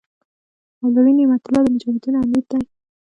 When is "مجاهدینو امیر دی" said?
1.73-2.61